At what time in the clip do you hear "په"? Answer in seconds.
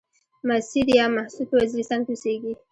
1.49-1.55